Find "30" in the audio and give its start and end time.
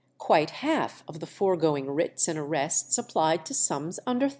4.29-4.29